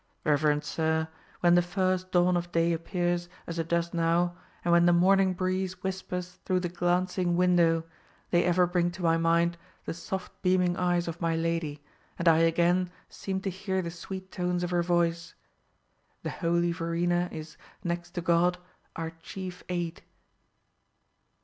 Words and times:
"Reverend 0.23 0.63
sir, 0.63 1.07
when 1.41 1.53
the 1.53 1.61
first 1.61 2.11
dawn 2.11 2.35
of 2.35 2.51
day 2.51 2.73
appears, 2.73 3.29
as 3.45 3.59
it 3.59 3.67
does 3.67 3.93
now, 3.93 4.35
and 4.65 4.71
when 4.71 4.87
the 4.87 4.93
morning 4.93 5.35
breeze 5.35 5.83
whispers 5.83 6.39
through 6.43 6.61
the 6.61 6.69
glancing 6.69 7.37
window, 7.37 7.83
they 8.31 8.43
ever 8.43 8.65
bring 8.65 8.89
to 8.93 9.03
my 9.03 9.17
mind 9.17 9.59
the 9.85 9.93
soft 9.93 10.31
beaming 10.41 10.75
eyes 10.75 11.07
of 11.07 11.21
my 11.21 11.35
lady, 11.35 11.83
and 12.17 12.27
I 12.27 12.39
again 12.39 12.89
seem 13.09 13.41
to 13.41 13.51
hear 13.51 13.83
the 13.83 13.91
sweet 13.91 14.31
tones 14.31 14.63
of 14.63 14.71
her 14.71 14.81
voice. 14.81 15.35
The 16.23 16.31
holy 16.31 16.71
Verena 16.71 17.29
is, 17.31 17.55
next 17.83 18.15
to 18.15 18.21
God, 18.21 18.57
our 18.95 19.11
chief 19.21 19.63
aid." 19.69 20.01